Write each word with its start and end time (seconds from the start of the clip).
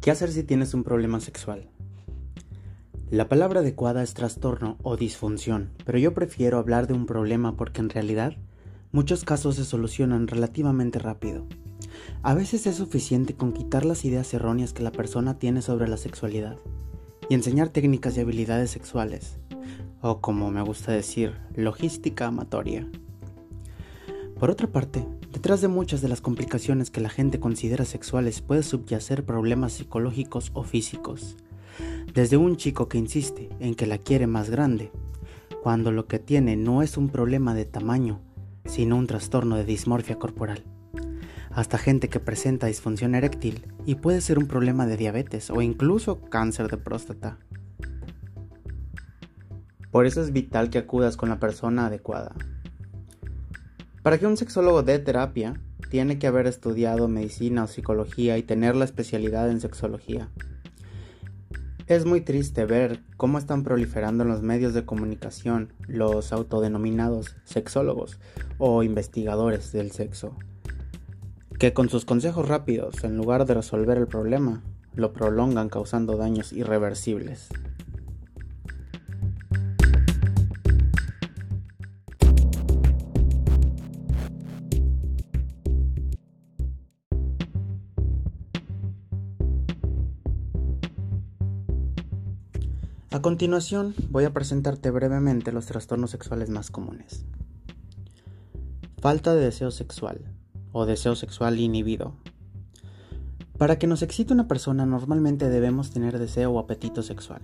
¿Qué 0.00 0.10
hacer 0.10 0.32
si 0.32 0.44
tienes 0.44 0.72
un 0.72 0.82
problema 0.82 1.20
sexual? 1.20 1.68
La 3.10 3.28
palabra 3.28 3.60
adecuada 3.60 4.02
es 4.02 4.14
trastorno 4.14 4.78
o 4.82 4.96
disfunción, 4.96 5.72
pero 5.84 5.98
yo 5.98 6.14
prefiero 6.14 6.56
hablar 6.56 6.86
de 6.86 6.94
un 6.94 7.04
problema 7.04 7.54
porque 7.54 7.82
en 7.82 7.90
realidad 7.90 8.34
muchos 8.92 9.26
casos 9.26 9.56
se 9.56 9.64
solucionan 9.66 10.26
relativamente 10.26 10.98
rápido. 10.98 11.44
A 12.22 12.32
veces 12.32 12.66
es 12.66 12.76
suficiente 12.76 13.34
con 13.34 13.52
quitar 13.52 13.84
las 13.84 14.06
ideas 14.06 14.32
erróneas 14.32 14.72
que 14.72 14.82
la 14.82 14.90
persona 14.90 15.38
tiene 15.38 15.60
sobre 15.60 15.86
la 15.86 15.98
sexualidad 15.98 16.56
y 17.28 17.34
enseñar 17.34 17.68
técnicas 17.68 18.16
y 18.16 18.20
habilidades 18.20 18.70
sexuales, 18.70 19.36
o 20.00 20.22
como 20.22 20.50
me 20.50 20.62
gusta 20.62 20.92
decir, 20.92 21.34
logística 21.54 22.26
amatoria. 22.26 22.88
Por 24.38 24.50
otra 24.50 24.66
parte, 24.66 25.04
detrás 25.32 25.60
de 25.60 25.68
muchas 25.68 26.00
de 26.00 26.08
las 26.08 26.20
complicaciones 26.20 26.90
que 26.90 27.00
la 27.00 27.08
gente 27.08 27.40
considera 27.40 27.84
sexuales 27.84 28.40
puede 28.40 28.62
subyacer 28.62 29.24
problemas 29.24 29.72
psicológicos 29.74 30.50
o 30.54 30.64
físicos. 30.64 31.36
Desde 32.14 32.36
un 32.36 32.56
chico 32.56 32.88
que 32.88 32.98
insiste 32.98 33.48
en 33.60 33.74
que 33.74 33.86
la 33.86 33.98
quiere 33.98 34.26
más 34.26 34.50
grande, 34.50 34.90
cuando 35.62 35.92
lo 35.92 36.06
que 36.06 36.18
tiene 36.18 36.56
no 36.56 36.82
es 36.82 36.96
un 36.96 37.08
problema 37.08 37.54
de 37.54 37.64
tamaño, 37.64 38.20
sino 38.64 38.96
un 38.96 39.06
trastorno 39.06 39.56
de 39.56 39.64
dismorfia 39.64 40.18
corporal. 40.18 40.64
Hasta 41.50 41.78
gente 41.78 42.08
que 42.08 42.20
presenta 42.20 42.66
disfunción 42.66 43.14
eréctil 43.14 43.66
y 43.84 43.96
puede 43.96 44.20
ser 44.20 44.38
un 44.38 44.46
problema 44.46 44.86
de 44.86 44.96
diabetes 44.96 45.50
o 45.50 45.62
incluso 45.62 46.20
cáncer 46.20 46.68
de 46.68 46.76
próstata. 46.76 47.38
Por 49.90 50.06
eso 50.06 50.22
es 50.22 50.32
vital 50.32 50.70
que 50.70 50.78
acudas 50.78 51.16
con 51.16 51.28
la 51.28 51.40
persona 51.40 51.86
adecuada, 51.86 52.34
para 54.02 54.18
que 54.18 54.26
un 54.26 54.36
sexólogo 54.36 54.82
dé 54.82 54.98
terapia, 54.98 55.60
tiene 55.90 56.18
que 56.18 56.26
haber 56.26 56.46
estudiado 56.46 57.08
medicina 57.08 57.64
o 57.64 57.66
psicología 57.66 58.38
y 58.38 58.42
tener 58.42 58.76
la 58.76 58.84
especialidad 58.84 59.50
en 59.50 59.60
sexología. 59.60 60.30
Es 61.86 62.06
muy 62.06 62.20
triste 62.20 62.64
ver 62.66 63.00
cómo 63.16 63.36
están 63.36 63.64
proliferando 63.64 64.22
en 64.22 64.30
los 64.30 64.42
medios 64.42 64.74
de 64.74 64.84
comunicación 64.84 65.72
los 65.88 66.32
autodenominados 66.32 67.34
sexólogos 67.44 68.20
o 68.58 68.84
investigadores 68.84 69.72
del 69.72 69.90
sexo, 69.90 70.36
que 71.58 71.72
con 71.72 71.88
sus 71.88 72.04
consejos 72.04 72.48
rápidos, 72.48 73.02
en 73.02 73.16
lugar 73.16 73.44
de 73.44 73.54
resolver 73.54 73.98
el 73.98 74.06
problema, 74.06 74.62
lo 74.94 75.12
prolongan 75.12 75.68
causando 75.68 76.16
daños 76.16 76.52
irreversibles. 76.52 77.48
A 93.12 93.20
continuación 93.22 93.92
voy 94.08 94.22
a 94.22 94.32
presentarte 94.32 94.88
brevemente 94.92 95.50
los 95.50 95.66
trastornos 95.66 96.12
sexuales 96.12 96.48
más 96.48 96.70
comunes. 96.70 97.24
Falta 99.00 99.34
de 99.34 99.40
deseo 99.40 99.72
sexual 99.72 100.20
o 100.70 100.86
deseo 100.86 101.16
sexual 101.16 101.58
inhibido. 101.58 102.14
Para 103.58 103.80
que 103.80 103.88
nos 103.88 104.02
excite 104.02 104.32
una 104.32 104.46
persona 104.46 104.86
normalmente 104.86 105.50
debemos 105.50 105.90
tener 105.90 106.20
deseo 106.20 106.52
o 106.52 106.60
apetito 106.60 107.02
sexual. 107.02 107.42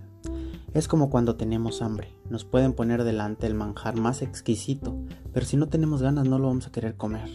Es 0.72 0.86
como 0.86 1.10
cuando 1.10 1.34
tenemos 1.34 1.82
hambre, 1.82 2.14
nos 2.30 2.44
pueden 2.44 2.72
poner 2.72 3.02
delante 3.02 3.48
el 3.48 3.54
manjar 3.54 3.96
más 3.96 4.22
exquisito, 4.22 4.96
pero 5.32 5.46
si 5.46 5.56
no 5.56 5.66
tenemos 5.66 6.00
ganas 6.00 6.28
no 6.28 6.38
lo 6.38 6.46
vamos 6.46 6.68
a 6.68 6.70
querer 6.70 6.94
comer. 6.94 7.28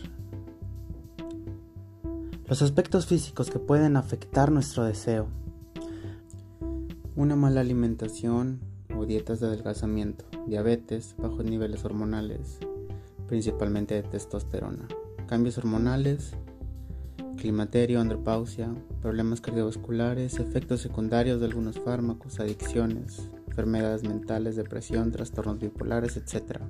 Los 2.45 2.61
aspectos 2.61 3.07
físicos 3.07 3.49
que 3.49 3.59
pueden 3.59 3.97
afectar 3.97 4.53
nuestro 4.53 4.85
deseo 4.85 5.27
una 7.15 7.35
mala 7.35 7.61
alimentación 7.61 8.61
o 8.95 9.05
dietas 9.05 9.39
de 9.39 9.47
adelgazamiento, 9.47 10.25
diabetes, 10.47 11.15
bajos 11.17 11.43
niveles 11.43 11.83
hormonales, 11.83 12.59
principalmente 13.27 13.95
de 13.95 14.03
testosterona, 14.03 14.87
cambios 15.27 15.57
hormonales, 15.57 16.33
climaterio, 17.35 17.99
andropausia, 17.99 18.73
problemas 19.01 19.41
cardiovasculares, 19.41 20.39
efectos 20.39 20.81
secundarios 20.81 21.39
de 21.39 21.47
algunos 21.47 21.79
fármacos, 21.79 22.39
adicciones, 22.39 23.29
enfermedades 23.47 24.03
mentales, 24.03 24.55
depresión, 24.55 25.11
trastornos 25.11 25.59
bipolares, 25.59 26.15
etc. 26.15 26.61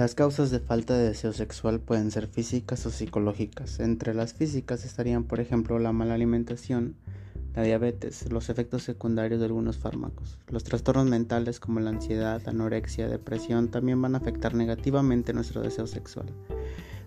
Las 0.00 0.14
causas 0.14 0.50
de 0.50 0.60
falta 0.60 0.96
de 0.96 1.08
deseo 1.08 1.34
sexual 1.34 1.78
pueden 1.78 2.10
ser 2.10 2.26
físicas 2.26 2.86
o 2.86 2.90
psicológicas. 2.90 3.80
Entre 3.80 4.14
las 4.14 4.32
físicas 4.32 4.86
estarían, 4.86 5.24
por 5.24 5.40
ejemplo, 5.40 5.78
la 5.78 5.92
mala 5.92 6.14
alimentación, 6.14 6.94
la 7.54 7.64
diabetes, 7.64 8.32
los 8.32 8.48
efectos 8.48 8.82
secundarios 8.82 9.40
de 9.40 9.44
algunos 9.44 9.76
fármacos. 9.76 10.38
Los 10.48 10.64
trastornos 10.64 11.04
mentales 11.04 11.60
como 11.60 11.80
la 11.80 11.90
ansiedad, 11.90 12.40
anorexia, 12.48 13.08
depresión 13.08 13.68
también 13.68 14.00
van 14.00 14.14
a 14.14 14.18
afectar 14.18 14.54
negativamente 14.54 15.34
nuestro 15.34 15.60
deseo 15.60 15.86
sexual. 15.86 16.32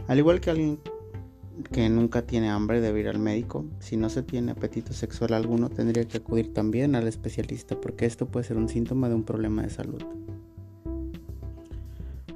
Al 0.08 0.20
igual 0.20 0.40
que 0.40 0.52
alguien 0.52 0.80
que 1.72 1.90
nunca 1.90 2.22
tiene 2.28 2.52
hambre 2.52 2.80
debe 2.80 3.00
ir 3.00 3.08
al 3.08 3.18
médico. 3.18 3.66
Si 3.80 3.98
no 3.98 4.12
se 4.12 4.22
tiene 4.22 4.52
apetito 4.52 4.94
sexual 4.94 5.34
alguno, 5.34 5.70
tendría 5.70 6.08
que 6.08 6.18
acudir 6.18 6.54
también 6.54 6.94
al 6.94 7.08
especialista 7.08 7.76
porque 7.82 8.06
esto 8.06 8.28
puede 8.28 8.46
ser 8.46 8.58
un 8.58 8.70
síntoma 8.70 9.10
de 9.10 9.16
un 9.16 9.24
problema 9.24 9.64
de 9.64 9.72
salud. 9.72 10.04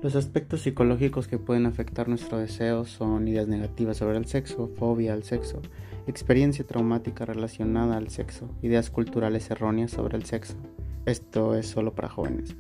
Los 0.01 0.15
aspectos 0.15 0.61
psicológicos 0.61 1.27
que 1.27 1.39
pueden 1.39 1.65
afectar 1.65 2.07
nuestro 2.07 2.37
deseo 2.37 2.85
son 2.85 3.27
ideas 3.27 3.47
negativas 3.47 3.97
sobre 3.97 4.17
el 4.17 4.27
sexo, 4.27 4.69
fobia 4.77 5.13
al 5.13 5.23
sexo, 5.23 5.59
experiencia 6.05 6.63
traumática 6.67 7.25
relacionada 7.25 7.97
al 7.97 8.09
sexo, 8.09 8.47
ideas 8.61 8.91
culturales 8.91 9.49
erróneas 9.49 9.89
sobre 9.89 10.15
el 10.15 10.25
sexo. 10.25 10.53
Esto 11.07 11.55
es 11.55 11.65
solo 11.65 11.95
para 11.95 12.09
jóvenes. 12.09 12.55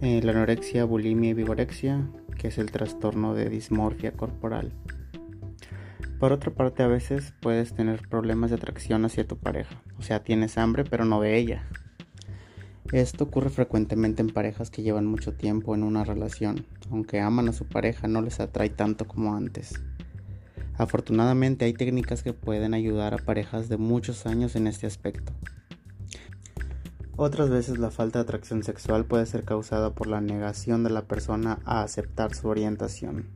Eh, 0.00 0.20
la 0.24 0.32
anorexia, 0.32 0.84
bulimia 0.84 1.30
y 1.30 1.34
vigorexia, 1.34 2.08
que 2.36 2.48
es 2.48 2.58
el 2.58 2.72
trastorno 2.72 3.34
de 3.34 3.48
dismorfia 3.48 4.10
corporal. 4.10 4.72
Por 6.18 6.32
otra 6.32 6.50
parte, 6.50 6.82
a 6.82 6.88
veces 6.88 7.32
puedes 7.40 7.72
tener 7.72 8.08
problemas 8.08 8.50
de 8.50 8.56
atracción 8.56 9.04
hacia 9.04 9.26
tu 9.26 9.36
pareja, 9.36 9.80
o 9.98 10.02
sea, 10.02 10.24
tienes 10.24 10.58
hambre 10.58 10.82
pero 10.82 11.04
no 11.04 11.20
de 11.20 11.38
ella. 11.38 11.62
Esto 12.92 13.22
ocurre 13.22 13.50
frecuentemente 13.50 14.20
en 14.20 14.30
parejas 14.30 14.68
que 14.68 14.82
llevan 14.82 15.06
mucho 15.06 15.32
tiempo 15.32 15.76
en 15.76 15.84
una 15.84 16.02
relación, 16.02 16.66
aunque 16.90 17.20
aman 17.20 17.48
a 17.48 17.52
su 17.52 17.66
pareja 17.66 18.08
no 18.08 18.22
les 18.22 18.40
atrae 18.40 18.70
tanto 18.70 19.06
como 19.06 19.34
antes. 19.34 19.80
Afortunadamente 20.76 21.66
hay 21.66 21.74
técnicas 21.74 22.22
que 22.22 22.32
pueden 22.32 22.74
ayudar 22.74 23.14
a 23.14 23.18
parejas 23.18 23.68
de 23.68 23.76
muchos 23.76 24.26
años 24.26 24.56
en 24.56 24.66
este 24.66 24.86
aspecto. 24.86 25.32
Otras 27.16 27.50
veces 27.50 27.78
la 27.78 27.90
falta 27.90 28.18
de 28.18 28.22
atracción 28.22 28.62
sexual 28.62 29.04
puede 29.04 29.26
ser 29.26 29.44
causada 29.44 29.94
por 29.94 30.06
la 30.06 30.22
negación 30.22 30.82
de 30.82 30.88
la 30.88 31.02
persona 31.02 31.58
a 31.66 31.82
aceptar 31.82 32.34
su 32.34 32.48
orientación. 32.48 33.26